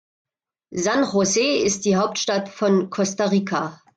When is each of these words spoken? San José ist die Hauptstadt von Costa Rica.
San 0.73 1.03
José 1.03 1.59
ist 1.63 1.85
die 1.85 1.95
Hauptstadt 1.95 2.49
von 2.49 2.89
Costa 2.89 3.25
Rica. 3.25 3.79